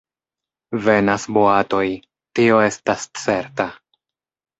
[0.85, 1.81] Venas boatoj,
[2.39, 3.69] tio estas certa.